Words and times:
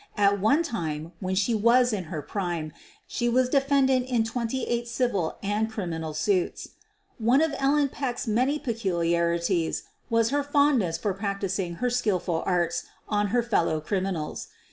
At 0.17 0.39
one 0.41 0.63
time, 0.63 1.11
when 1.19 1.35
she 1.35 1.53
was 1.53 1.93
in 1.93 2.05
her 2.05 2.23
prime, 2.23 2.71
she 3.05 3.29
was 3.29 3.47
defendant 3.49 4.07
in 4.07 4.23
twenty 4.23 4.63
eight 4.65 4.87
civil 4.87 5.37
and 5.43 5.69
criminal 5.69 6.15
suits. 6.15 6.69
One 7.19 7.39
of 7.39 7.53
Ellen 7.59 7.87
Peck's 7.89 8.25
many 8.25 8.57
peculiarities 8.57 9.83
was 10.09 10.31
her 10.31 10.41
fondness 10.41 10.97
for 10.97 11.13
practicing 11.13 11.75
her 11.75 11.91
skilful 11.91 12.41
arts 12.47 12.85
on 13.07 13.27
her 13.27 13.43
fel 13.43 13.65
low 13.65 13.79
criminals. 13.79 14.47